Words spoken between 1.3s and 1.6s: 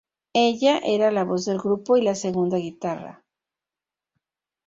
del